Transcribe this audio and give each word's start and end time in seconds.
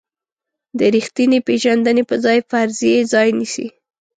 د 0.77 0.79
ریښتینې 0.95 1.39
پېژندنې 1.47 2.03
په 2.09 2.15
ځای 2.25 2.39
فرضیې 2.49 2.99
ځای 3.13 3.29
نیسي. 3.39 3.67